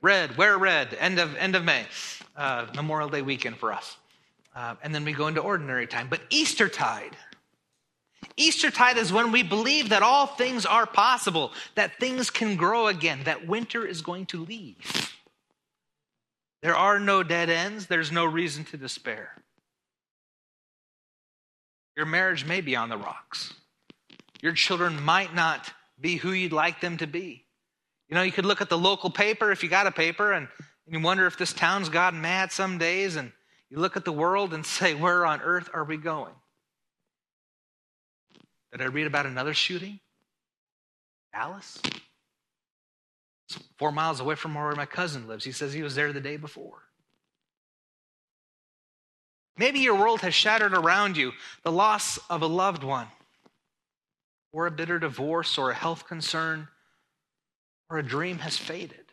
[0.00, 0.36] Red.
[0.36, 0.96] Wear red.
[0.98, 1.84] End of, end of May.
[2.36, 3.96] Uh, Memorial Day weekend for us.
[4.54, 6.08] Uh, and then we go into ordinary time.
[6.08, 7.16] But Eastertide,
[8.36, 13.20] Eastertide is when we believe that all things are possible, that things can grow again,
[13.24, 15.14] that winter is going to leave.
[16.62, 19.32] There are no dead ends, there's no reason to despair.
[21.96, 23.52] Your marriage may be on the rocks.
[24.40, 25.72] Your children might not
[26.02, 27.46] be who you'd like them to be.
[28.08, 30.46] You know, you could look at the local paper if you got a paper and,
[30.86, 33.32] and you wonder if this town's gotten mad some days and
[33.70, 36.34] you look at the world and say, Where on earth are we going?
[38.72, 40.00] Did I read about another shooting?
[41.32, 41.80] Dallas?
[43.48, 45.44] It's four miles away from where my cousin lives.
[45.44, 46.82] He says he was there the day before.
[49.58, 51.32] Maybe your world has shattered around you,
[51.62, 53.06] the loss of a loved one,
[54.52, 56.68] or a bitter divorce, or a health concern,
[57.88, 59.04] or a dream has faded.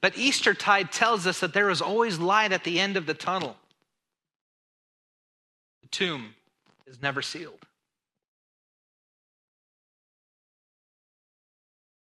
[0.00, 3.56] But Eastertide tells us that there is always light at the end of the tunnel.
[5.82, 6.34] The tomb
[6.86, 7.66] is never sealed.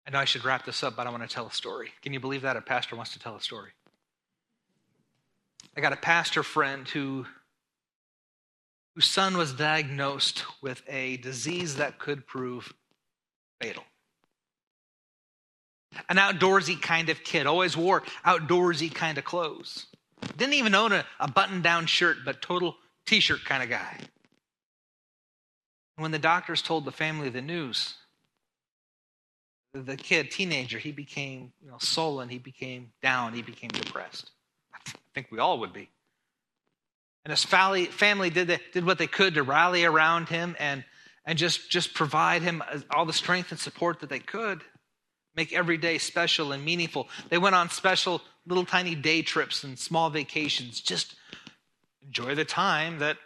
[0.07, 1.91] I know I should wrap this up, but I want to tell a story.
[2.03, 2.55] Can you believe that?
[2.55, 3.71] A pastor wants to tell a story.
[5.75, 7.25] I got a pastor friend who
[8.95, 12.73] whose son was diagnosed with a disease that could prove
[13.61, 13.83] fatal
[16.09, 19.87] an outdoorsy kind of kid, always wore outdoorsy kind of clothes.
[20.37, 22.75] Didn't even own a, a button down shirt, but total
[23.05, 23.97] t shirt kind of guy.
[25.97, 27.95] When the doctors told the family the news,
[29.73, 34.31] the kid, teenager, he became you know, sullen, he became down, he became depressed.
[34.73, 34.79] I
[35.13, 35.89] think we all would be.
[37.25, 40.85] And his family, did, the, did what they could to rally around him and,
[41.25, 44.61] and just, just provide him all the strength and support that they could
[45.35, 47.09] make every day special and meaningful.
[47.29, 50.79] They went on special little tiny day trips and small vacations.
[50.79, 51.15] Just
[52.03, 53.17] enjoy the time that,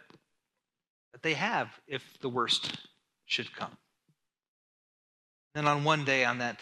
[1.12, 2.78] that they have if the worst
[3.26, 3.76] should come.
[5.54, 6.58] Then on one day, on that,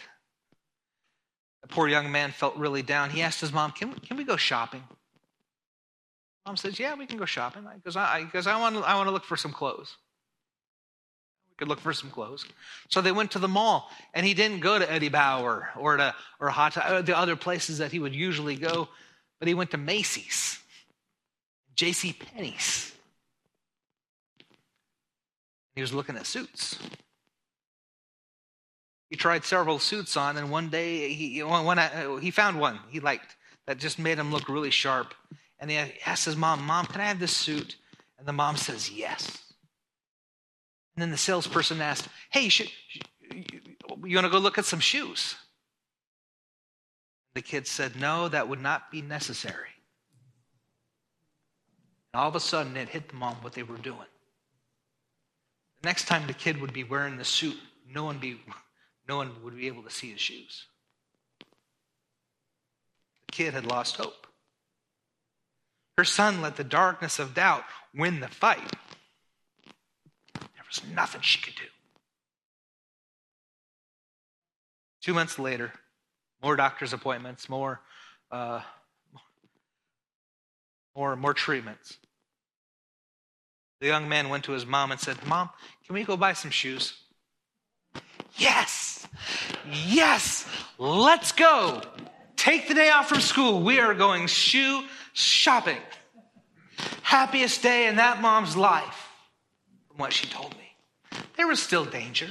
[1.61, 3.11] the poor young man felt really down.
[3.11, 4.83] He asked his mom, "Can can we go shopping?"
[6.49, 9.11] Mom says, "Yeah, we can go shopping." Because I because I want I want to
[9.11, 9.97] look for some clothes.
[11.51, 12.43] We could look for some clothes.
[12.89, 16.15] So they went to the mall, and he didn't go to Eddie Bauer or to
[16.39, 18.89] or Hot or the other places that he would usually go,
[19.37, 20.57] but he went to Macy's,
[21.75, 22.13] J.C.
[22.13, 22.93] Penney's.
[25.75, 26.79] He was looking at suits.
[29.11, 32.79] He tried several suits on, and one day he, when uh, I, he found one
[32.89, 33.35] he liked
[33.67, 35.13] that just made him look really sharp.
[35.59, 37.75] And he asked his mom, Mom, can I have this suit?
[38.17, 39.43] And the mom says, Yes.
[40.95, 42.69] And then the salesperson asked, Hey, should,
[43.31, 45.35] you want to go look at some shoes?
[47.33, 49.69] The kid said, No, that would not be necessary.
[52.13, 53.99] And all of a sudden, it hit the mom what they were doing.
[55.81, 57.57] The next time the kid would be wearing the suit,
[57.89, 58.39] no one be
[59.07, 60.65] no one would be able to see his shoes.
[63.25, 64.27] The kid had lost hope.
[65.99, 68.71] Her son let the darkness of doubt win the fight.
[70.33, 71.65] There was nothing she could do.
[75.01, 75.73] Two months later,
[76.41, 77.81] more doctor's appointments, more,
[78.31, 78.61] uh,
[80.95, 81.97] more, more treatments.
[83.81, 85.49] The young man went to his mom and said, Mom,
[85.85, 86.93] can we go buy some shoes?
[88.37, 89.05] Yes,
[89.69, 90.47] yes,
[90.77, 91.81] let's go.
[92.39, 93.61] Take the day off from school.
[93.61, 95.81] We are going shoe shopping.
[97.01, 99.09] Happiest day in that mom's life,
[99.89, 101.19] from what she told me.
[101.35, 102.29] There was still danger,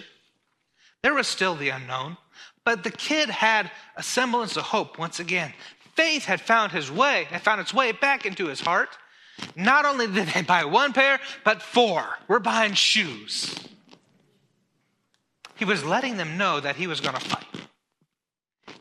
[1.02, 2.16] there was still the unknown,
[2.64, 5.52] but the kid had a semblance of hope once again.
[5.94, 8.88] Faith had found his way, had found its way back into his heart.
[9.56, 12.02] Not only did they buy one pair, but four.
[12.28, 13.54] We're buying shoes.
[15.56, 17.44] He was letting them know that he was going to fight.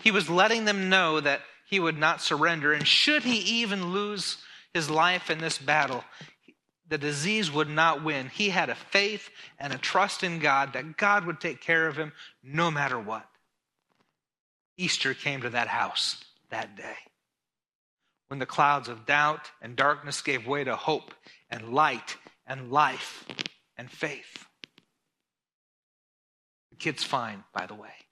[0.07, 2.71] He was letting them know that he would not surrender.
[2.71, 4.37] And should he even lose
[4.73, 6.01] his life in this battle,
[6.87, 8.29] the disease would not win.
[8.29, 9.29] He had a faith
[9.59, 13.27] and a trust in God that God would take care of him no matter what.
[14.77, 16.95] Easter came to that house that day
[18.29, 21.13] when the clouds of doubt and darkness gave way to hope
[21.49, 23.25] and light and life
[23.75, 24.45] and faith.
[26.69, 28.06] The kid's fine, by the way.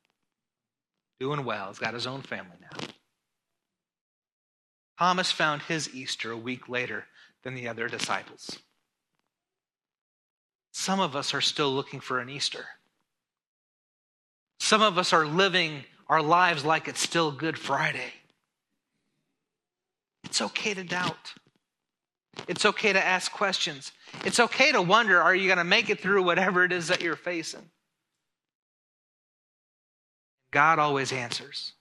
[1.20, 1.70] Doing well.
[1.70, 2.88] He's got his own family now.
[4.97, 7.05] Thomas found his Easter a week later
[7.43, 8.59] than the other disciples.
[10.72, 12.66] Some of us are still looking for an Easter.
[14.59, 18.13] Some of us are living our lives like it's still Good Friday.
[20.24, 21.34] It's okay to doubt.
[22.47, 23.91] It's okay to ask questions.
[24.26, 27.01] It's okay to wonder are you going to make it through whatever it is that
[27.01, 27.70] you're facing?
[30.56, 31.74] God always answers.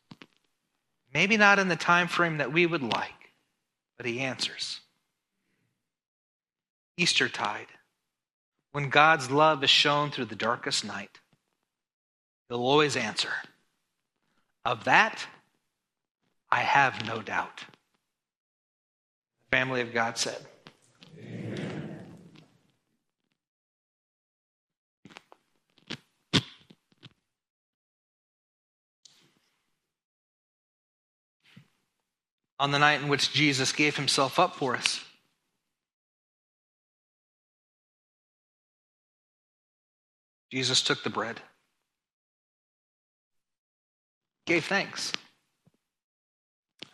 [1.15, 3.31] Maybe not in the time frame that we would like,
[3.97, 4.81] but he answers.
[6.97, 7.69] Eastertide,
[8.73, 11.21] when God's love is shown through the darkest night,
[12.49, 13.31] he'll always answer.
[14.65, 15.25] Of that,
[16.51, 17.63] I have no doubt.
[19.51, 20.45] The family of God said.
[32.59, 35.05] On the night in which Jesus gave himself up for us.
[40.51, 41.41] Jesus took the bread,
[44.47, 45.11] gave thanks,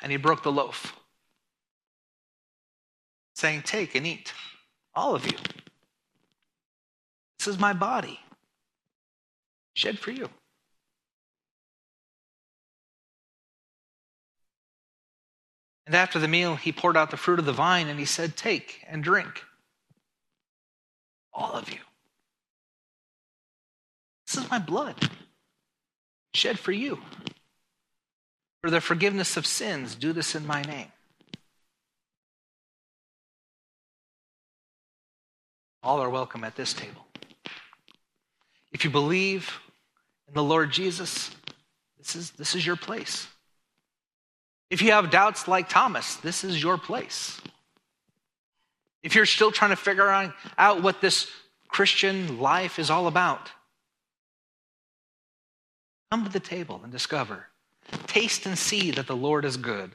[0.01, 0.99] and he broke the loaf,
[3.35, 4.33] saying, Take and eat,
[4.95, 5.37] all of you.
[7.39, 8.19] This is my body,
[9.75, 10.31] shed for you.
[15.91, 18.37] And after the meal, he poured out the fruit of the vine and he said,
[18.37, 19.43] Take and drink.
[21.33, 21.81] All of you.
[24.25, 25.11] This is my blood,
[26.33, 27.01] shed for you.
[28.61, 30.93] For the forgiveness of sins, do this in my name.
[35.83, 37.05] All are welcome at this table.
[38.71, 39.59] If you believe
[40.29, 41.33] in the Lord Jesus,
[41.99, 43.27] this is, this is your place.
[44.71, 47.41] If you have doubts like Thomas, this is your place.
[49.03, 50.09] If you're still trying to figure
[50.59, 51.29] out what this
[51.69, 53.51] Christian life is all about,
[56.11, 57.47] come to the table and discover.
[58.07, 59.91] Taste and see that the Lord is good,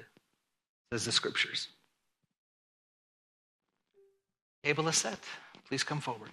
[0.91, 1.69] says the scriptures.
[4.63, 5.19] Table is set.
[5.69, 6.31] Please come forward.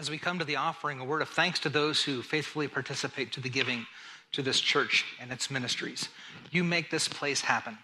[0.00, 3.32] As we come to the offering, a word of thanks to those who faithfully participate
[3.32, 3.86] to the giving
[4.32, 6.08] to this church and its ministries.
[6.50, 7.76] You make this place happen.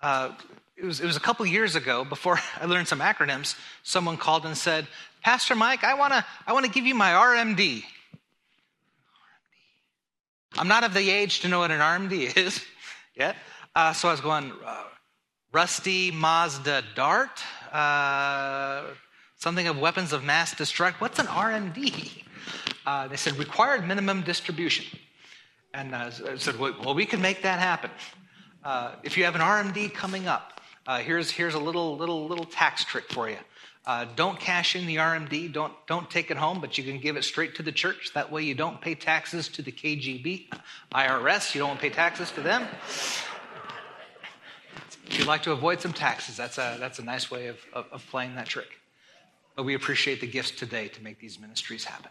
[0.00, 0.30] Uh,
[0.76, 4.46] it, was, it was a couple years ago, before I learned some acronyms, someone called
[4.46, 4.86] and said,
[5.22, 7.82] Pastor Mike, I want to I wanna give you my RMD.
[10.56, 12.64] I'm not of the age to know what an RMD is
[13.16, 13.34] yet.
[13.74, 14.84] Uh, so I was going, uh,
[15.50, 18.84] Rusty Mazda Dart, uh,
[19.44, 20.98] something of weapons of mass destruction.
[21.00, 22.24] What's an RMD?
[22.86, 24.86] Uh, they said required minimum distribution.
[25.74, 27.90] And uh, I said, well, we can make that happen.
[28.64, 30.62] Uh, if you have an RMD coming up,
[31.02, 33.36] here's, here's a little, little, little tax trick for you.
[33.84, 35.52] Uh, don't cash in the RMD.
[35.52, 38.12] Don't, don't take it home, but you can give it straight to the church.
[38.14, 40.48] That way you don't pay taxes to the KGB,
[40.94, 41.54] IRS.
[41.54, 42.66] You don't want to pay taxes to them.
[45.06, 47.84] If you'd like to avoid some taxes, that's a, that's a nice way of, of,
[47.92, 48.68] of playing that trick.
[49.54, 52.10] But we appreciate the gifts today to make these ministries happen.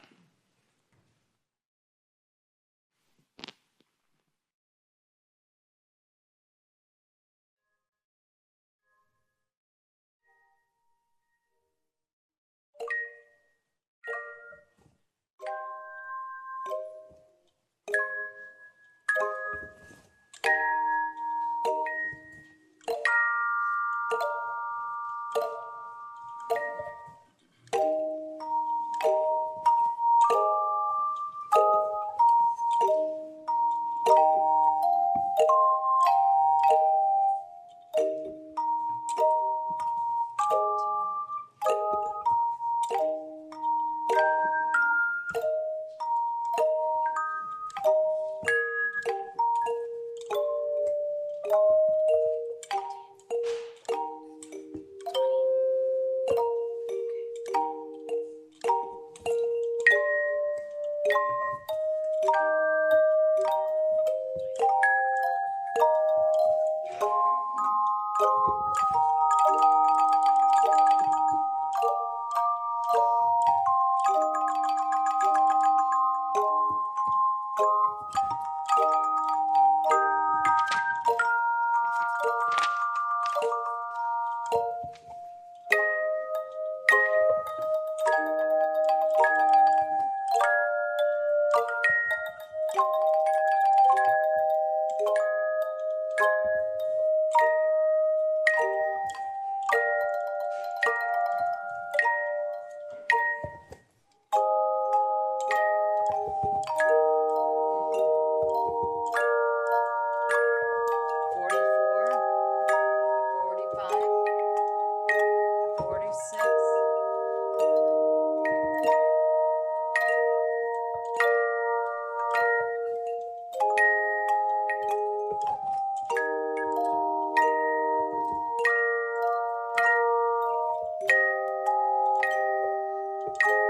[133.41, 133.62] you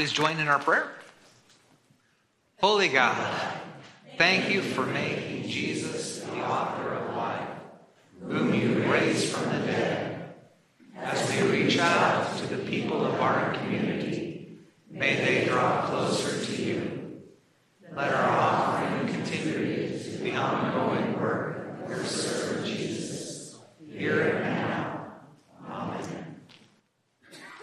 [0.00, 0.90] Please join in our prayer.
[2.62, 3.58] Holy God,
[4.16, 7.50] thank you for making Jesus the author of life,
[8.26, 10.32] whom you raised from the dead.
[10.96, 14.56] As we reach out to the people of our community,
[14.90, 17.20] may they draw closer to you.
[17.94, 25.12] Let our offering continue the ongoing work of your servant Jesus, here and now.
[25.68, 26.40] Amen.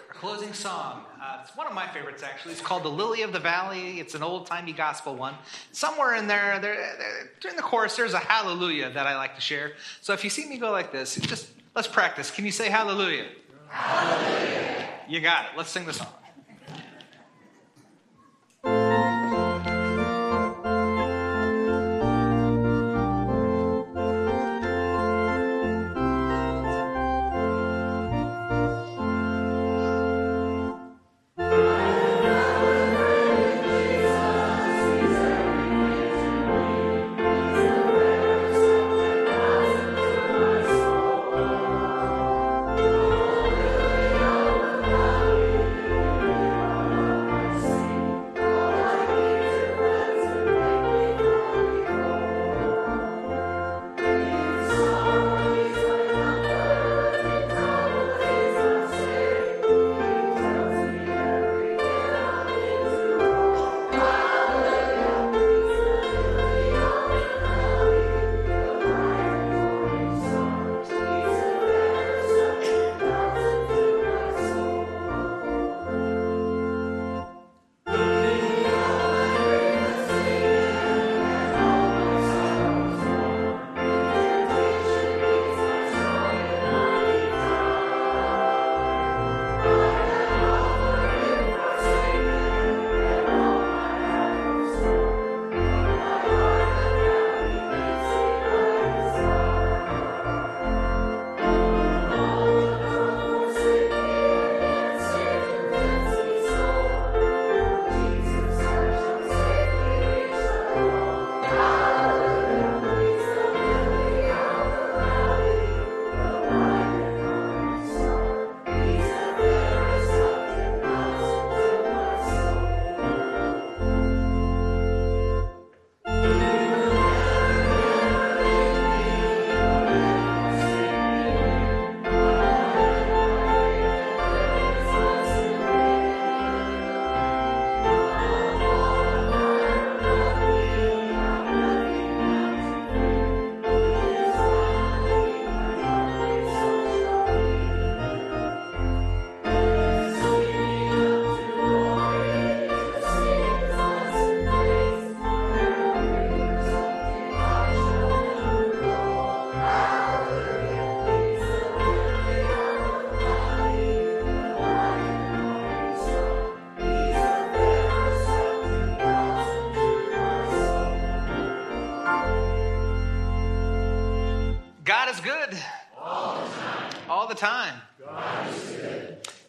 [0.07, 1.01] Our closing song
[1.47, 2.51] it's one of my favorites, actually.
[2.51, 3.99] It's called The Lily of the Valley.
[3.99, 5.35] It's an old timey gospel one.
[5.71, 9.41] Somewhere in there, there, there, during the chorus, there's a hallelujah that I like to
[9.41, 9.73] share.
[10.01, 12.31] So if you see me go like this, just let's practice.
[12.31, 13.27] Can you say hallelujah?
[13.69, 14.87] Hallelujah.
[15.07, 15.51] You got it.
[15.57, 16.07] Let's sing the song.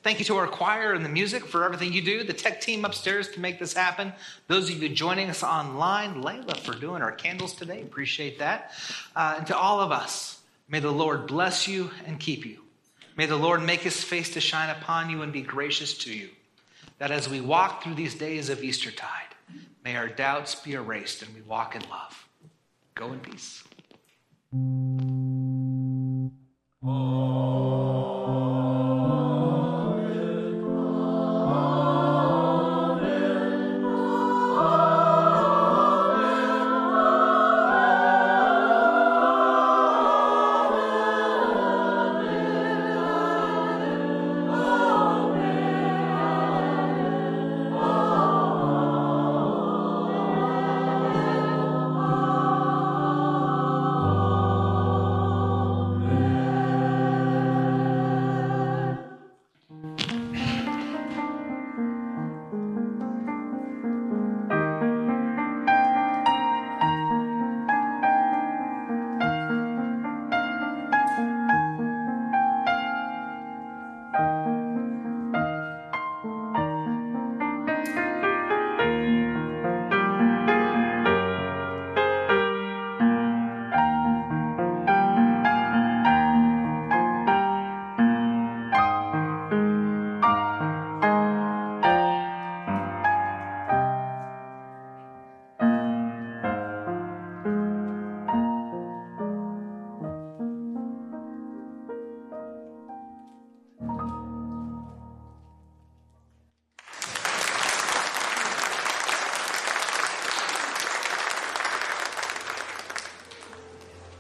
[0.09, 2.87] Thank you to our choir and the music for everything you do, the tech team
[2.87, 4.15] upstairs to make this happen.
[4.47, 8.73] Those of you joining us online, Layla for doing our candles today, appreciate that.
[9.15, 12.61] Uh, and to all of us, may the Lord bless you and keep you.
[13.19, 16.31] May the Lord make his face to shine upon you and be gracious to you.
[16.97, 19.35] That as we walk through these days of Eastertide,
[19.85, 22.27] may our doubts be erased and we walk in love.
[22.95, 23.63] Go in peace.
[26.83, 28.18] Oh.